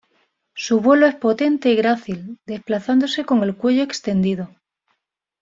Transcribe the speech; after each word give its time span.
Su 0.55 0.79
vuelo 0.81 1.05
es 1.05 1.13
potente 1.13 1.69
y 1.69 1.75
grácil, 1.75 2.39
desplazándose 2.47 3.23
con 3.23 3.43
el 3.43 3.55
cuello 3.55 3.83
extendido. 3.83 4.49